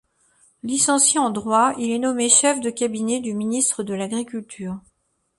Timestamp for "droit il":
1.29-1.91